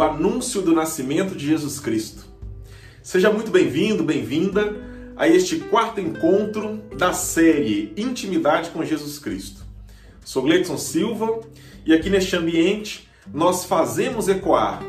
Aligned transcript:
o 0.00 0.02
anúncio 0.02 0.62
do 0.62 0.72
nascimento 0.72 1.36
de 1.36 1.44
Jesus 1.46 1.78
Cristo. 1.78 2.24
Seja 3.02 3.30
muito 3.30 3.50
bem-vindo, 3.50 4.02
bem-vinda 4.02 4.74
a 5.14 5.28
este 5.28 5.56
quarto 5.56 6.00
encontro 6.00 6.80
da 6.96 7.12
série 7.12 7.92
Intimidade 7.98 8.70
com 8.70 8.82
Jesus 8.82 9.18
Cristo. 9.18 9.62
Sou 10.24 10.42
Gleidson 10.42 10.78
Silva 10.78 11.40
e 11.84 11.92
aqui 11.92 12.08
neste 12.08 12.34
ambiente 12.34 13.10
nós 13.30 13.66
fazemos 13.66 14.26
ecoar 14.26 14.82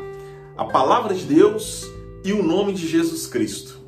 a 0.56 0.64
palavra 0.64 1.14
de 1.14 1.26
Deus 1.26 1.86
e 2.24 2.32
o 2.32 2.42
nome 2.42 2.72
de 2.72 2.88
Jesus 2.88 3.26
Cristo. 3.26 3.78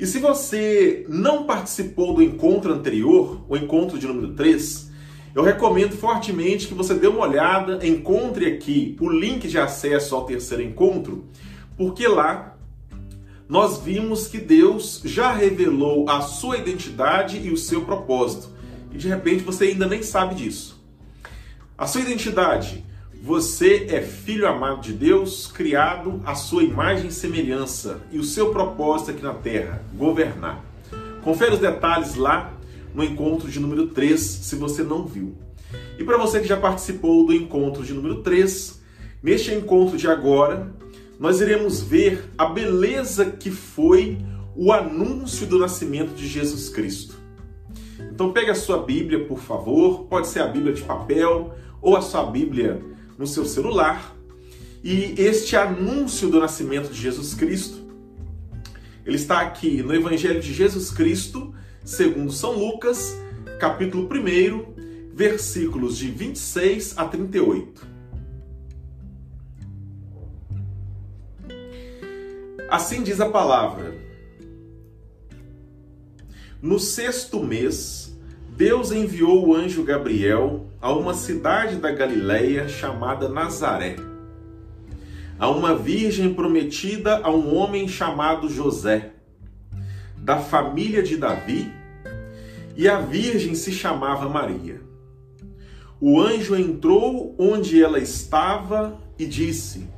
E 0.00 0.06
se 0.06 0.18
você 0.18 1.04
não 1.10 1.44
participou 1.44 2.14
do 2.14 2.22
encontro 2.22 2.72
anterior, 2.72 3.44
o 3.50 3.54
encontro 3.54 3.98
de 3.98 4.06
número 4.06 4.32
3, 4.32 4.87
eu 5.34 5.42
recomendo 5.42 5.96
fortemente 5.96 6.66
que 6.66 6.74
você 6.74 6.94
dê 6.94 7.06
uma 7.06 7.26
olhada, 7.26 7.86
encontre 7.86 8.46
aqui 8.46 8.96
o 9.00 9.08
link 9.08 9.46
de 9.48 9.58
acesso 9.58 10.14
ao 10.14 10.24
terceiro 10.24 10.62
encontro, 10.62 11.26
porque 11.76 12.06
lá 12.06 12.56
nós 13.48 13.78
vimos 13.78 14.26
que 14.26 14.38
Deus 14.38 15.00
já 15.04 15.32
revelou 15.32 16.08
a 16.08 16.20
sua 16.20 16.58
identidade 16.58 17.38
e 17.38 17.50
o 17.50 17.56
seu 17.56 17.82
propósito. 17.82 18.50
E 18.92 18.98
de 18.98 19.08
repente 19.08 19.42
você 19.42 19.64
ainda 19.64 19.86
nem 19.86 20.02
sabe 20.02 20.34
disso. 20.34 20.82
A 21.76 21.86
sua 21.86 22.00
identidade 22.02 22.84
você 23.20 23.88
é 23.90 24.00
filho 24.00 24.46
amado 24.46 24.80
de 24.80 24.92
Deus, 24.92 25.48
criado 25.48 26.22
à 26.24 26.36
sua 26.36 26.62
imagem 26.62 27.08
e 27.08 27.12
semelhança, 27.12 28.00
e 28.12 28.18
o 28.18 28.22
seu 28.22 28.52
propósito 28.52 29.10
aqui 29.10 29.22
na 29.22 29.34
terra, 29.34 29.82
governar. 29.94 30.64
Confere 31.22 31.54
os 31.54 31.58
detalhes 31.58 32.14
lá 32.14 32.52
no 32.98 33.04
encontro 33.04 33.48
de 33.48 33.60
número 33.60 33.86
3, 33.86 34.20
se 34.20 34.56
você 34.56 34.82
não 34.82 35.06
viu. 35.06 35.36
E 35.96 36.02
para 36.02 36.18
você 36.18 36.40
que 36.40 36.48
já 36.48 36.56
participou 36.56 37.24
do 37.24 37.32
encontro 37.32 37.84
de 37.84 37.94
número 37.94 38.22
3, 38.22 38.80
neste 39.22 39.54
encontro 39.54 39.96
de 39.96 40.08
agora, 40.08 40.74
nós 41.16 41.40
iremos 41.40 41.80
ver 41.80 42.28
a 42.36 42.46
beleza 42.46 43.26
que 43.26 43.52
foi 43.52 44.18
o 44.56 44.72
anúncio 44.72 45.46
do 45.46 45.60
nascimento 45.60 46.12
de 46.12 46.26
Jesus 46.26 46.68
Cristo. 46.68 47.14
Então 48.12 48.32
pegue 48.32 48.50
a 48.50 48.54
sua 48.54 48.82
Bíblia, 48.82 49.24
por 49.26 49.38
favor, 49.38 50.06
pode 50.06 50.26
ser 50.26 50.40
a 50.40 50.48
Bíblia 50.48 50.72
de 50.72 50.82
papel 50.82 51.54
ou 51.80 51.96
a 51.96 52.00
sua 52.00 52.24
Bíblia 52.24 52.82
no 53.16 53.28
seu 53.28 53.44
celular. 53.44 54.12
E 54.82 55.14
este 55.16 55.54
anúncio 55.54 56.28
do 56.28 56.40
nascimento 56.40 56.92
de 56.92 57.00
Jesus 57.00 57.32
Cristo, 57.32 57.78
ele 59.06 59.16
está 59.16 59.38
aqui 59.38 59.84
no 59.84 59.94
Evangelho 59.94 60.40
de 60.40 60.52
Jesus 60.52 60.90
Cristo, 60.90 61.54
segundo 61.88 62.30
São 62.30 62.52
Lucas, 62.52 63.18
capítulo 63.58 64.06
1, 64.06 65.10
versículos 65.14 65.96
de 65.96 66.10
26 66.10 66.98
a 66.98 67.06
38. 67.06 67.88
Assim 72.68 73.02
diz 73.02 73.22
a 73.22 73.30
palavra. 73.30 73.94
No 76.60 76.78
sexto 76.78 77.42
mês, 77.42 78.14
Deus 78.54 78.92
enviou 78.92 79.48
o 79.48 79.54
anjo 79.54 79.82
Gabriel 79.82 80.66
a 80.82 80.92
uma 80.92 81.14
cidade 81.14 81.76
da 81.76 81.90
Galiléia 81.90 82.68
chamada 82.68 83.30
Nazaré, 83.30 83.96
a 85.38 85.48
uma 85.48 85.74
virgem 85.74 86.34
prometida 86.34 87.16
a 87.22 87.30
um 87.30 87.56
homem 87.56 87.88
chamado 87.88 88.46
José, 88.50 89.12
da 90.18 90.36
família 90.36 91.02
de 91.02 91.16
Davi, 91.16 91.77
e 92.78 92.88
a 92.88 93.00
virgem 93.00 93.56
se 93.56 93.72
chamava 93.72 94.28
Maria. 94.28 94.80
O 96.00 96.20
anjo 96.20 96.54
entrou 96.54 97.34
onde 97.36 97.82
ela 97.82 97.98
estava 97.98 98.96
e 99.18 99.26
disse: 99.26 99.88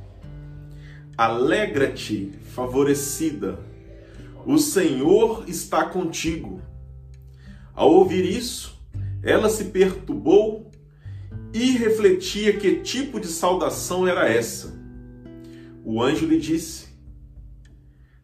Alegra-te, 1.15 2.31
favorecida, 2.55 3.59
o 4.47 4.57
Senhor 4.57 5.47
está 5.47 5.85
contigo. 5.85 6.59
Ao 7.75 7.93
ouvir 7.93 8.25
isso, 8.25 8.75
ela 9.21 9.47
se 9.47 9.65
perturbou 9.65 10.71
e 11.53 11.77
refletia 11.77 12.57
que 12.57 12.77
tipo 12.77 13.19
de 13.19 13.27
saudação 13.27 14.07
era 14.07 14.27
essa. 14.27 14.73
O 15.85 16.01
anjo 16.01 16.25
lhe 16.25 16.39
disse: 16.39 16.87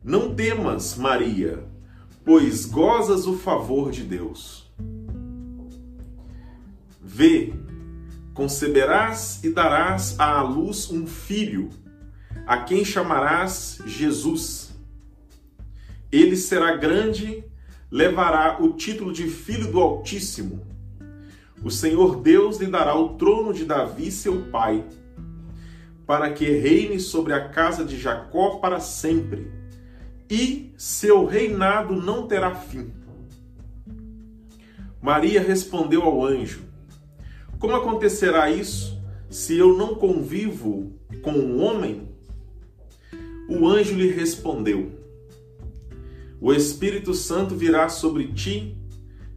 Não 0.03 0.33
temas, 0.33 0.97
Maria, 0.97 1.63
pois 2.27 2.65
gozas 2.65 3.25
o 3.25 3.37
favor 3.37 3.89
de 3.89 4.03
Deus. 4.03 4.69
Vê, 7.01 7.53
conceberás 8.33 9.41
e 9.45 9.49
darás 9.49 10.19
à 10.19 10.41
luz 10.41 10.91
um 10.91 11.07
filho, 11.07 11.69
a 12.45 12.57
quem 12.57 12.83
chamarás 12.83 13.79
Jesus. 13.85 14.77
Ele 16.11 16.35
será 16.35 16.75
grande 16.75 17.45
levará 17.89 18.61
o 18.61 18.73
título 18.73 19.13
de 19.13 19.29
Filho 19.29 19.71
do 19.71 19.79
Altíssimo. 19.79 20.67
O 21.63 21.71
Senhor 21.71 22.17
Deus 22.17 22.57
lhe 22.57 22.67
dará 22.67 22.93
o 22.93 23.15
trono 23.15 23.53
de 23.53 23.63
Davi, 23.63 24.11
seu 24.11 24.51
pai, 24.51 24.83
para 26.05 26.29
que 26.33 26.43
reine 26.43 26.99
sobre 26.99 27.31
a 27.31 27.47
casa 27.47 27.85
de 27.85 27.97
Jacó 27.97 28.57
para 28.57 28.81
sempre, 28.81 29.56
e 30.29 30.73
seu 30.77 31.25
reinado 31.25 31.95
não 31.95 32.27
terá 32.27 32.53
fim. 32.55 32.91
Maria 35.01 35.41
respondeu 35.41 36.01
ao 36.01 36.25
anjo: 36.25 36.61
Como 37.59 37.75
acontecerá 37.75 38.49
isso 38.49 39.01
se 39.29 39.57
eu 39.57 39.77
não 39.77 39.95
convivo 39.95 40.93
com 41.21 41.31
um 41.31 41.63
homem? 41.63 42.09
O 43.49 43.67
anjo 43.67 43.95
lhe 43.95 44.11
respondeu: 44.11 44.97
o 46.39 46.53
Espírito 46.53 47.15
Santo 47.15 47.55
virá 47.55 47.89
sobre 47.89 48.27
ti 48.27 48.77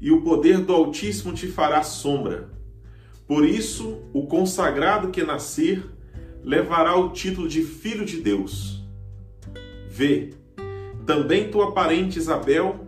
e 0.01 0.13
o 0.13 0.21
poder 0.21 0.59
do 0.59 0.73
Altíssimo 0.75 1.33
te 1.33 1.47
fará 1.47 1.83
sombra. 1.83 2.51
Por 3.27 3.45
isso, 3.45 4.03
o 4.13 4.27
consagrado 4.27 5.09
que 5.09 5.23
nascer 5.23 5.83
levará 6.45 6.97
o 6.97 7.11
título 7.11 7.49
de 7.49 7.63
Filho 7.63 8.05
de 8.05 8.21
Deus. 8.21 8.85
Vê, 9.89 10.35
também 11.11 11.51
tua 11.51 11.73
parente 11.73 12.21
Isabel 12.21 12.87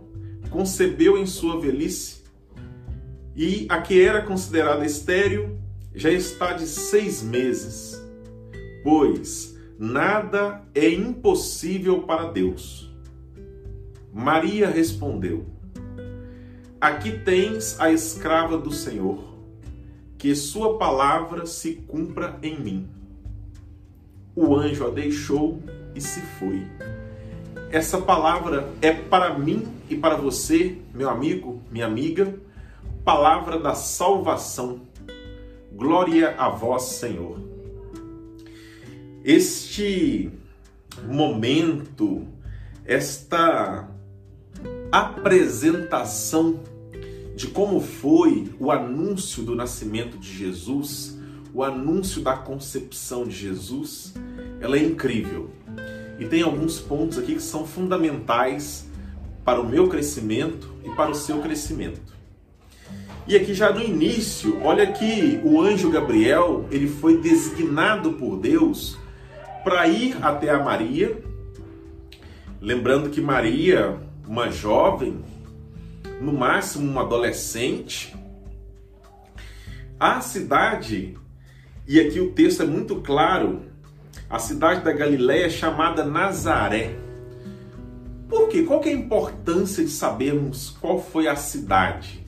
concebeu 0.49 1.17
em 1.17 1.25
sua 1.25 1.59
velhice, 1.59 2.23
e 3.35 3.65
a 3.67 3.81
que 3.81 4.01
era 4.01 4.21
considerada 4.21 4.85
estéril 4.85 5.59
já 5.93 6.09
está 6.09 6.53
de 6.53 6.65
seis 6.65 7.21
meses, 7.21 8.01
pois 8.81 9.57
nada 9.77 10.61
é 10.73 10.89
impossível 10.89 12.03
para 12.03 12.31
Deus. 12.31 12.89
Maria 14.13 14.69
respondeu: 14.69 15.45
Aqui 16.79 17.19
tens 17.25 17.77
a 17.77 17.91
escrava 17.91 18.57
do 18.57 18.71
Senhor, 18.71 19.21
que 20.17 20.33
sua 20.33 20.77
palavra 20.77 21.45
se 21.45 21.73
cumpra 21.73 22.39
em 22.41 22.57
mim. 22.57 22.87
O 24.33 24.55
anjo 24.55 24.87
a 24.87 24.89
deixou 24.89 25.61
e 25.93 25.99
se 25.99 26.21
foi. 26.21 26.65
Essa 27.73 27.99
palavra 27.99 28.71
é 28.83 28.91
para 28.91 29.35
mim 29.35 29.67
e 29.89 29.95
para 29.95 30.15
você, 30.15 30.77
meu 30.93 31.09
amigo, 31.09 31.59
minha 31.71 31.87
amiga, 31.87 32.39
palavra 33.03 33.57
da 33.57 33.73
salvação. 33.73 34.81
Glória 35.71 36.35
a 36.37 36.49
vós, 36.49 36.83
Senhor. 36.83 37.39
Este 39.23 40.29
momento, 41.07 42.27
esta 42.85 43.89
apresentação 44.91 46.59
de 47.35 47.47
como 47.47 47.81
foi 47.81 48.53
o 48.59 48.69
anúncio 48.69 49.41
do 49.41 49.55
nascimento 49.55 50.19
de 50.19 50.31
Jesus, 50.31 51.17
o 51.51 51.63
anúncio 51.63 52.21
da 52.21 52.37
concepção 52.37 53.23
de 53.23 53.35
Jesus, 53.35 54.13
ela 54.61 54.77
é 54.77 54.83
incrível. 54.83 55.49
E 56.19 56.25
tem 56.25 56.41
alguns 56.41 56.79
pontos 56.79 57.17
aqui 57.17 57.35
que 57.35 57.41
são 57.41 57.65
fundamentais 57.65 58.87
para 59.43 59.59
o 59.59 59.67
meu 59.67 59.87
crescimento 59.89 60.73
e 60.83 60.89
para 60.91 61.11
o 61.11 61.15
seu 61.15 61.39
crescimento. 61.41 62.13
E 63.27 63.35
aqui 63.35 63.53
já 63.53 63.71
no 63.71 63.81
início, 63.81 64.61
olha 64.63 64.91
que 64.91 65.39
o 65.43 65.61
anjo 65.61 65.89
Gabriel, 65.89 66.67
ele 66.69 66.87
foi 66.87 67.21
designado 67.21 68.13
por 68.13 68.37
Deus 68.37 68.97
para 69.63 69.87
ir 69.87 70.17
até 70.21 70.49
a 70.49 70.61
Maria. 70.61 71.17
Lembrando 72.59 73.09
que 73.09 73.21
Maria 73.21 73.97
uma 74.27 74.49
jovem, 74.49 75.23
no 76.21 76.33
máximo 76.33 76.89
uma 76.89 77.01
adolescente. 77.01 78.15
A 79.99 80.19
cidade, 80.21 81.17
e 81.87 81.99
aqui 81.99 82.19
o 82.19 82.31
texto 82.31 82.63
é 82.63 82.65
muito 82.65 82.97
claro, 82.97 83.61
a 84.29 84.39
cidade 84.39 84.83
da 84.83 84.91
Galiléia 84.91 85.45
é 85.45 85.49
chamada 85.49 86.03
Nazaré. 86.03 86.95
Por 88.27 88.49
quê? 88.49 88.63
Qual 88.63 88.79
que 88.79 88.89
é 88.89 88.91
a 88.91 88.95
importância 88.95 89.83
de 89.83 89.91
sabermos 89.91 90.75
qual 90.81 90.99
foi 90.99 91.27
a 91.27 91.35
cidade? 91.35 92.25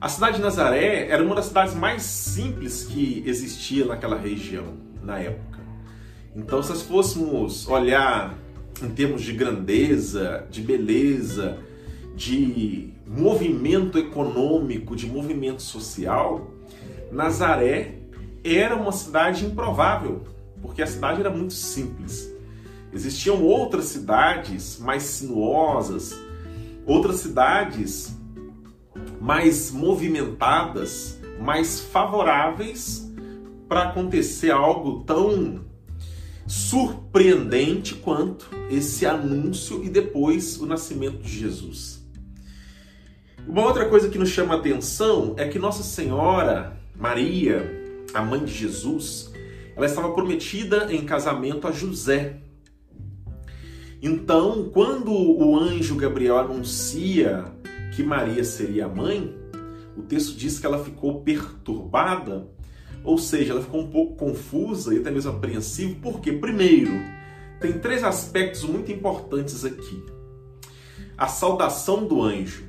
A 0.00 0.08
cidade 0.08 0.36
de 0.36 0.42
Nazaré 0.42 1.08
era 1.08 1.22
uma 1.22 1.34
das 1.34 1.46
cidades 1.46 1.74
mais 1.74 2.02
simples 2.02 2.84
que 2.84 3.22
existia 3.24 3.86
naquela 3.86 4.18
região, 4.18 4.74
na 5.02 5.18
época. 5.18 5.60
Então, 6.36 6.62
se 6.62 6.70
nós 6.70 6.82
fôssemos 6.82 7.68
olhar 7.68 8.36
em 8.82 8.90
termos 8.90 9.22
de 9.22 9.32
grandeza, 9.32 10.46
de 10.50 10.60
beleza, 10.60 11.58
de 12.16 12.92
movimento 13.06 13.98
econômico, 13.98 14.96
de 14.96 15.06
movimento 15.06 15.62
social, 15.62 16.50
Nazaré 17.10 17.94
era 18.42 18.74
uma 18.76 18.92
cidade 18.92 19.46
improvável, 19.46 20.22
porque 20.64 20.80
a 20.80 20.86
cidade 20.86 21.20
era 21.20 21.28
muito 21.28 21.52
simples. 21.52 22.32
Existiam 22.90 23.42
outras 23.42 23.84
cidades 23.84 24.78
mais 24.78 25.02
sinuosas, 25.02 26.18
outras 26.86 27.16
cidades 27.16 28.16
mais 29.20 29.70
movimentadas, 29.70 31.20
mais 31.38 31.80
favoráveis 31.80 33.12
para 33.68 33.90
acontecer 33.90 34.52
algo 34.52 35.04
tão 35.04 35.66
surpreendente 36.46 37.94
quanto 37.96 38.48
esse 38.70 39.04
anúncio 39.04 39.84
e 39.84 39.90
depois 39.90 40.58
o 40.58 40.64
nascimento 40.64 41.18
de 41.18 41.40
Jesus. 41.40 42.02
Uma 43.46 43.66
outra 43.66 43.86
coisa 43.86 44.08
que 44.08 44.18
nos 44.18 44.30
chama 44.30 44.54
atenção 44.54 45.34
é 45.36 45.46
que 45.46 45.58
Nossa 45.58 45.82
Senhora 45.82 46.80
Maria, 46.96 47.70
a 48.14 48.22
mãe 48.22 48.42
de 48.42 48.52
Jesus, 48.52 49.33
ela 49.76 49.86
estava 49.86 50.12
prometida 50.12 50.92
em 50.92 51.04
casamento 51.04 51.66
a 51.66 51.72
José. 51.72 52.40
Então, 54.00 54.70
quando 54.72 55.12
o 55.12 55.58
anjo 55.58 55.96
Gabriel 55.96 56.38
anuncia 56.38 57.44
que 57.94 58.02
Maria 58.02 58.44
seria 58.44 58.88
mãe, 58.88 59.34
o 59.96 60.02
texto 60.02 60.36
diz 60.36 60.58
que 60.58 60.66
ela 60.66 60.82
ficou 60.82 61.22
perturbada, 61.22 62.48
ou 63.02 63.18
seja, 63.18 63.52
ela 63.52 63.62
ficou 63.62 63.80
um 63.80 63.90
pouco 63.90 64.16
confusa 64.16 64.94
e 64.94 64.98
até 64.98 65.10
mesmo 65.10 65.32
apreensiva, 65.32 65.96
porque, 66.02 66.32
primeiro, 66.32 66.92
tem 67.60 67.72
três 67.74 68.02
aspectos 68.02 68.64
muito 68.64 68.90
importantes 68.90 69.64
aqui. 69.64 70.02
A 71.16 71.28
saudação 71.28 72.06
do 72.06 72.22
anjo. 72.22 72.64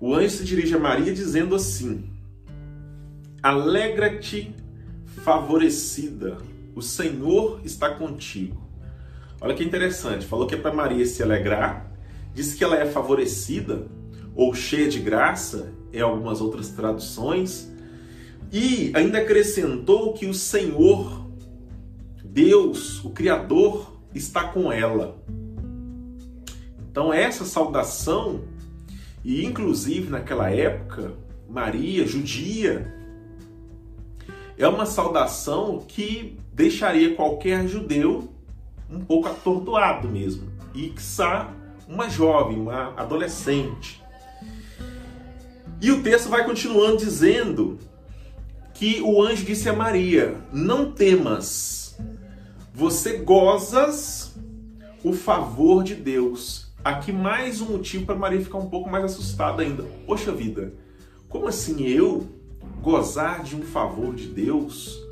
O 0.00 0.14
anjo 0.14 0.30
se 0.30 0.44
dirige 0.44 0.74
a 0.74 0.78
Maria 0.78 1.12
dizendo 1.12 1.54
assim: 1.54 2.10
Alegra-te, 3.42 4.54
favorecida, 5.22 6.38
o 6.74 6.82
Senhor 6.82 7.60
está 7.64 7.90
contigo. 7.90 8.66
Olha 9.40 9.54
que 9.54 9.64
interessante, 9.64 10.26
falou 10.26 10.46
que 10.46 10.54
é 10.54 10.58
para 10.58 10.72
Maria 10.72 11.04
se 11.04 11.22
alegrar, 11.22 11.90
disse 12.34 12.56
que 12.56 12.64
ela 12.64 12.76
é 12.76 12.86
favorecida 12.86 13.86
ou 14.34 14.54
cheia 14.54 14.88
de 14.88 14.98
graça, 14.98 15.72
em 15.92 16.00
algumas 16.00 16.40
outras 16.40 16.70
traduções, 16.70 17.70
e 18.52 18.92
ainda 18.94 19.18
acrescentou 19.18 20.12
que 20.12 20.26
o 20.26 20.34
Senhor, 20.34 21.26
Deus, 22.24 23.04
o 23.04 23.10
Criador, 23.10 23.98
está 24.14 24.44
com 24.44 24.70
ela. 24.70 25.22
Então, 26.90 27.12
essa 27.12 27.44
saudação, 27.44 28.44
e 29.24 29.44
inclusive 29.44 30.10
naquela 30.10 30.50
época, 30.50 31.12
Maria, 31.48 32.06
judia, 32.06 32.95
é 34.58 34.66
uma 34.66 34.86
saudação 34.86 35.84
que 35.86 36.38
deixaria 36.52 37.14
qualquer 37.14 37.66
judeu 37.68 38.32
um 38.90 39.00
pouco 39.00 39.28
atordoado 39.28 40.08
mesmo. 40.08 40.50
Que 40.72 40.94
uma 41.88 42.08
jovem, 42.08 42.58
uma 42.58 42.92
adolescente. 42.96 44.02
E 45.80 45.90
o 45.90 46.02
texto 46.02 46.28
vai 46.28 46.44
continuando 46.44 46.96
dizendo 46.96 47.78
que 48.72 49.00
o 49.02 49.22
anjo 49.22 49.44
disse 49.44 49.68
a 49.68 49.72
Maria: 49.72 50.36
Não 50.52 50.92
temas, 50.92 51.98
você 52.72 53.18
gozas 53.18 54.34
o 55.04 55.12
favor 55.12 55.82
de 55.82 55.94
Deus. 55.94 56.66
Aqui 56.82 57.12
mais 57.12 57.60
um 57.60 57.66
motivo 57.66 58.06
para 58.06 58.14
Maria 58.14 58.40
ficar 58.40 58.58
um 58.58 58.70
pouco 58.70 58.88
mais 58.88 59.04
assustada 59.04 59.62
ainda. 59.62 59.82
Poxa 60.06 60.30
vida, 60.32 60.72
como 61.28 61.48
assim 61.48 61.84
eu 61.86 62.26
gozar 62.82 63.42
de 63.42 63.56
um 63.56 63.62
favor 63.62 64.14
de 64.14 64.26
Deus? 64.26 65.02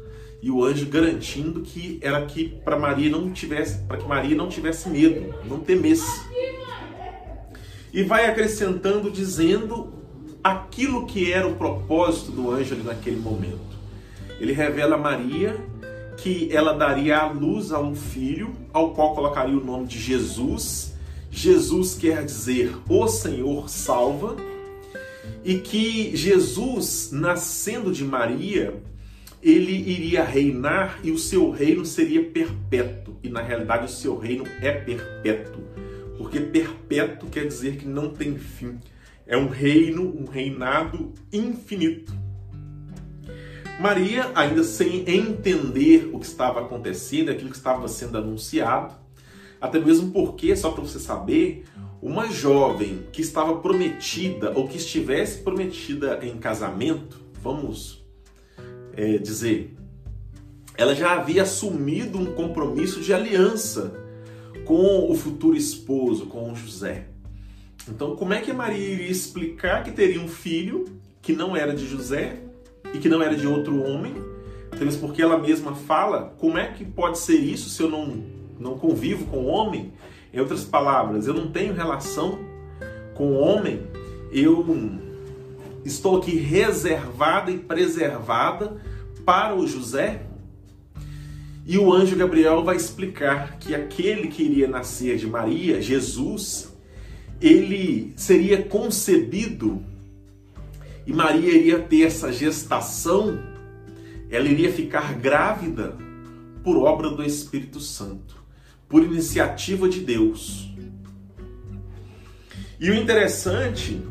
E 0.43 0.51
o 0.51 0.63
anjo 0.63 0.87
garantindo 0.87 1.63
que 1.63 1.99
era 2.03 2.25
que 2.27 2.49
para 2.49 2.79
Maria 2.79 3.11
não 3.11 3.33
tivesse, 3.33 3.79
para 3.85 3.97
que 3.97 4.07
Maria 4.07 4.37
não 4.37 4.49
tivesse 4.49 4.89
medo, 4.89 5.35
não 5.49 5.61
temesse. 5.61 6.23
E 7.93 8.03
vai 8.03 8.27
acrescentando 8.27 9.11
dizendo 9.11 9.95
aquilo 10.43 11.07
que 11.07 11.33
era 11.33 11.49
o 11.49 11.57
propósito 11.57 12.31
do 12.31 12.51
anjo 12.51 12.75
ali 12.75 12.83
naquele 12.83 13.17
momento. 13.17 13.75
Ele 14.39 14.53
revela 14.53 14.97
a 14.97 14.99
Maria 14.99 15.59
que 16.19 16.49
ela 16.53 16.73
daria 16.75 17.19
à 17.19 17.31
luz 17.31 17.73
a 17.73 17.81
um 17.81 17.95
filho, 17.95 18.55
ao 18.73 18.93
qual 18.93 19.15
colocaria 19.15 19.57
o 19.57 19.65
nome 19.65 19.87
de 19.87 19.99
Jesus. 19.99 20.95
Jesus 21.31 21.95
quer 21.95 22.25
dizer 22.25 22.77
o 22.89 23.09
Senhor 23.09 23.69
salva, 23.69 24.37
e 25.45 25.59
que 25.59 26.17
Jesus, 26.17 27.11
nascendo 27.13 27.93
de 27.93 28.05
Maria, 28.05 28.75
ele 29.43 29.73
iria 29.73 30.25
reinar 30.25 30.99
e 31.03 31.11
o 31.11 31.19
seu 31.19 31.51
reino 31.51 31.85
seria 31.85 32.25
perpétuo. 32.25 33.17
E 33.23 33.29
na 33.29 33.43
realidade 33.43 33.85
o 33.85 33.89
seu 33.89 34.17
reino 34.19 34.45
é 34.61 34.73
perpétuo, 34.73 35.63
porque 36.17 36.41
perpétuo 36.41 37.29
quer 37.29 37.47
dizer 37.47 37.77
que 37.77 37.87
não 37.87 38.09
tem 38.09 38.39
fim. 38.39 38.79
É 39.27 39.37
um 39.37 39.49
reino, 39.49 40.03
um 40.03 40.25
reinado 40.25 41.13
infinito. 41.33 42.13
Maria, 43.81 44.31
ainda 44.35 44.63
sem 44.63 45.01
entender 45.11 46.09
o 46.13 46.19
que 46.19 46.27
estava 46.27 46.61
acontecendo, 46.61 47.31
aquilo 47.31 47.51
que 47.51 47.57
estava 47.57 47.89
sendo 47.89 48.17
anunciado, 48.17 48.95
até 49.61 49.79
mesmo 49.79 50.11
porque, 50.13 50.55
só 50.55 50.71
para 50.71 50.83
você 50.83 50.99
saber, 50.99 51.65
uma 52.05 52.31
jovem 52.31 53.07
que 53.11 53.23
estava 53.23 53.57
prometida 53.57 54.53
ou 54.55 54.69
que 54.69 54.77
estivesse 54.77 55.39
prometida 55.39 56.21
em 56.23 56.37
casamento, 56.37 57.19
vamos 57.41 58.05
é, 58.93 59.17
dizer, 59.17 59.75
ela 60.77 60.95
já 60.95 61.15
havia 61.15 61.45
assumido 61.45 62.19
um 62.19 62.27
compromisso 62.27 63.01
de 63.01 63.15
aliança 63.15 63.99
com 64.67 65.11
o 65.11 65.15
futuro 65.15 65.57
esposo, 65.57 66.27
com 66.27 66.55
José. 66.55 67.07
Então, 67.89 68.15
como 68.17 68.35
é 68.35 68.43
que 68.43 68.53
Maria 68.53 68.87
iria 68.87 69.11
explicar 69.11 69.83
que 69.83 69.91
teria 69.91 70.21
um 70.21 70.29
filho 70.29 70.85
que 71.23 71.33
não 71.33 71.57
era 71.57 71.75
de 71.75 71.89
José 71.89 72.39
e 72.93 72.99
que 72.99 73.09
não 73.09 73.23
era 73.23 73.35
de 73.35 73.47
outro 73.47 73.83
homem? 73.83 74.15
Mesmo 74.79 75.01
porque 75.01 75.23
ela 75.23 75.39
mesma 75.39 75.75
fala, 75.75 76.35
como 76.39 76.59
é 76.59 76.67
que 76.67 76.85
pode 76.85 77.19
ser 77.19 77.39
isso 77.39 77.71
se 77.71 77.83
eu 77.83 77.89
não, 77.89 78.23
não 78.61 78.79
convivo 78.79 79.25
com 79.25 79.39
o 79.39 79.47
homem? 79.47 79.91
Em 80.35 80.41
outras 80.41 80.65
palavras, 80.65 81.29
eu 81.29 81.35
não 81.35 81.53
tenho 81.53 81.73
relação 81.73 82.41
com 83.15 83.29
o 83.29 83.39
homem, 83.39 83.87
eu 84.33 84.67
estou 85.85 86.19
aqui 86.19 86.37
reservada 86.37 87.53
e 87.53 87.59
preservada 87.59 88.83
para 89.25 89.55
o 89.55 89.65
José. 89.65 90.27
E 91.65 91.79
o 91.79 91.93
anjo 91.93 92.17
Gabriel 92.17 92.65
vai 92.65 92.75
explicar 92.75 93.59
que 93.59 93.77
aquele 93.77 94.27
que 94.27 94.43
iria 94.43 94.67
nascer 94.67 95.17
de 95.17 95.27
Maria, 95.29 95.81
Jesus, 95.81 96.77
ele 97.41 98.13
seria 98.17 98.61
concebido 98.61 99.83
e 101.07 101.13
Maria 101.13 101.53
iria 101.53 101.79
ter 101.79 102.03
essa 102.03 102.33
gestação, 102.33 103.39
ela 104.29 104.49
iria 104.49 104.73
ficar 104.73 105.15
grávida 105.15 105.97
por 106.65 106.77
obra 106.79 107.11
do 107.11 107.23
Espírito 107.23 107.79
Santo, 107.79 108.44
por 108.89 109.03
iniciativa 109.03 109.89
de 109.89 110.01
Deus. 110.01 110.71
E 112.79 112.91
o 112.91 112.95
interessante 112.95 114.03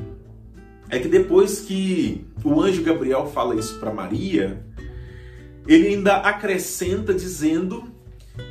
é 0.90 1.00
que 1.00 1.08
depois 1.08 1.60
que 1.62 2.26
o 2.44 2.62
anjo 2.62 2.84
Gabriel 2.84 3.28
fala 3.28 3.56
isso 3.56 3.80
para 3.80 3.94
Maria, 3.94 4.64
ele 5.68 5.90
ainda 5.90 6.18
acrescenta 6.18 7.14
dizendo 7.14 7.84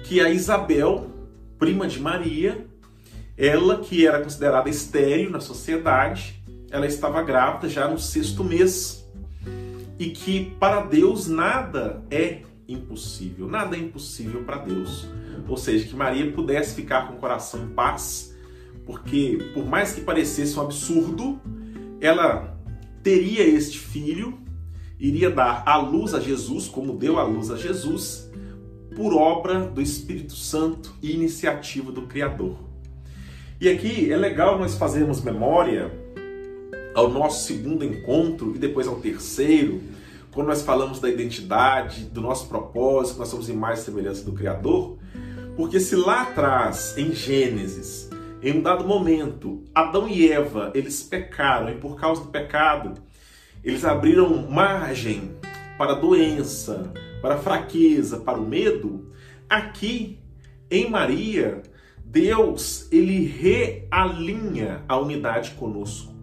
que 0.04 0.20
a 0.20 0.30
Isabel, 0.30 1.10
prima 1.58 1.86
de 1.86 2.00
Maria, 2.00 2.66
ela, 3.36 3.78
que 3.78 4.06
era 4.06 4.20
considerada 4.20 4.68
estéril 4.68 5.30
na 5.30 5.40
sociedade, 5.40 6.42
ela 6.70 6.86
estava 6.86 7.22
grávida 7.22 7.68
já 7.68 7.88
no 7.88 7.98
sexto 7.98 8.42
mês. 8.42 9.04
E 9.98 10.10
que 10.10 10.54
para 10.58 10.82
Deus 10.82 11.28
nada 11.28 12.02
é 12.10 12.42
impossível, 12.68 13.48
nada 13.48 13.76
é 13.76 13.80
impossível 13.80 14.42
para 14.44 14.58
Deus. 14.58 15.06
Ou 15.48 15.56
seja, 15.56 15.86
que 15.86 15.94
Maria 15.94 16.30
pudesse 16.32 16.74
ficar 16.74 17.08
com 17.08 17.14
o 17.14 17.18
coração 17.18 17.64
em 17.64 17.68
paz, 17.68 18.34
porque 18.86 19.38
por 19.54 19.66
mais 19.66 19.92
que 19.92 20.00
parecesse 20.00 20.58
um 20.58 20.62
absurdo, 20.62 21.40
ela 22.00 22.58
teria 23.02 23.42
este 23.42 23.78
filho, 23.78 24.38
iria 24.98 25.30
dar 25.30 25.62
a 25.66 25.76
luz 25.76 26.14
a 26.14 26.20
Jesus, 26.20 26.68
como 26.68 26.96
deu 26.96 27.18
a 27.18 27.24
luz 27.24 27.50
a 27.50 27.56
Jesus, 27.56 28.30
por 28.94 29.14
obra 29.14 29.60
do 29.60 29.80
Espírito 29.80 30.34
Santo 30.34 30.94
e 31.02 31.12
iniciativa 31.12 31.90
do 31.90 32.02
Criador. 32.02 32.56
E 33.60 33.68
aqui 33.68 34.12
é 34.12 34.16
legal 34.16 34.58
nós 34.58 34.74
fazermos 34.74 35.22
memória 35.22 35.90
ao 36.94 37.08
nosso 37.08 37.46
segundo 37.46 37.84
encontro 37.84 38.52
e 38.54 38.58
depois 38.58 38.86
ao 38.86 38.96
terceiro, 38.96 39.80
quando 40.32 40.46
nós 40.46 40.62
falamos 40.62 40.98
da 40.98 41.10
identidade, 41.10 42.04
do 42.04 42.20
nosso 42.20 42.48
propósito, 42.48 43.18
nós 43.18 43.28
somos 43.28 43.48
imagem 43.48 43.82
e 43.82 43.84
semelhança 43.84 44.24
do 44.24 44.32
Criador, 44.32 44.98
Porque 45.56 45.78
se 45.78 45.94
lá 45.94 46.22
atrás, 46.22 46.96
em 46.96 47.12
Gênesis, 47.12 48.08
em 48.42 48.58
um 48.58 48.62
dado 48.62 48.86
momento, 48.86 49.62
Adão 49.74 50.08
e 50.08 50.32
Eva, 50.32 50.72
eles 50.74 51.02
pecaram 51.02 51.70
e 51.70 51.74
por 51.74 52.00
causa 52.00 52.22
do 52.22 52.28
pecado, 52.28 52.94
eles 53.62 53.84
abriram 53.84 54.50
margem 54.50 55.36
para 55.76 55.92
doença, 55.92 56.90
para 57.20 57.36
fraqueza, 57.36 58.18
para 58.18 58.38
o 58.38 58.48
medo, 58.48 59.12
aqui 59.48 60.18
em 60.70 60.88
Maria, 60.88 61.62
Deus 62.02 62.88
ele 62.90 63.26
realinha 63.26 64.82
a 64.88 64.98
unidade 64.98 65.50
conosco. 65.52 66.14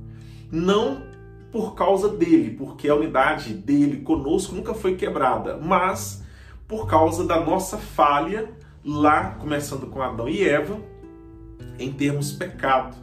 Não 0.52 1.09
por 1.52 1.74
causa 1.74 2.10
dele, 2.10 2.56
porque 2.58 2.88
a 2.88 2.96
unidade 2.96 3.54
dele 3.54 4.02
conosco 4.02 4.54
nunca 4.54 4.74
foi 4.74 4.96
quebrada, 4.96 5.58
mas 5.58 6.24
por 6.68 6.88
causa 6.88 7.26
da 7.26 7.44
nossa 7.44 7.78
falha 7.78 8.50
lá, 8.86 9.32
começando 9.32 9.88
com 9.88 10.02
Adão 10.02 10.30
e 10.30 10.48
Eva, 10.48 10.80
em 11.80 11.92
termos 11.92 12.32
pecado. 12.32 12.96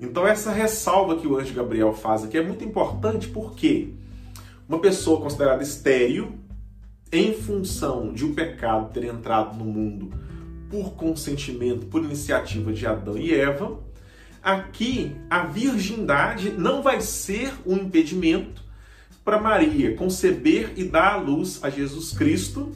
Então 0.00 0.26
essa 0.26 0.52
ressalva 0.52 1.16
que 1.16 1.26
o 1.26 1.36
anjo 1.36 1.54
Gabriel 1.54 1.92
faz 1.92 2.22
aqui 2.22 2.38
é 2.38 2.42
muito 2.42 2.64
importante 2.64 3.28
porque 3.28 3.94
uma 4.68 4.78
pessoa 4.78 5.20
considerada 5.20 5.62
estéril, 5.62 6.34
em 7.10 7.32
função 7.32 8.12
de 8.12 8.24
o 8.24 8.28
um 8.28 8.34
pecado 8.34 8.92
ter 8.92 9.04
entrado 9.04 9.56
no 9.56 9.64
mundo 9.64 10.12
por 10.70 10.92
consentimento, 10.92 11.86
por 11.86 12.04
iniciativa 12.04 12.72
de 12.72 12.86
Adão 12.86 13.16
e 13.16 13.34
Eva, 13.34 13.78
aqui 14.42 15.16
a 15.28 15.44
virgindade 15.44 16.50
não 16.50 16.82
vai 16.82 17.00
ser 17.00 17.52
um 17.66 17.76
impedimento 17.76 18.62
para 19.24 19.40
Maria 19.40 19.94
conceber 19.94 20.72
e 20.76 20.84
dar 20.84 21.14
à 21.14 21.16
luz 21.16 21.60
a 21.62 21.70
Jesus 21.70 22.12
Cristo 22.12 22.72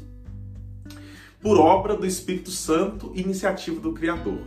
por 1.40 1.58
obra 1.58 1.96
do 1.96 2.06
Espírito 2.06 2.50
Santo 2.50 3.12
e 3.14 3.20
iniciativa 3.20 3.80
do 3.80 3.92
Criador. 3.92 4.40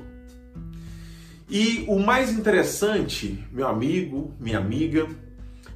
E 1.50 1.84
o 1.88 2.00
mais 2.00 2.32
interessante, 2.32 3.44
meu 3.52 3.68
amigo, 3.68 4.34
minha 4.40 4.58
amiga, 4.58 5.08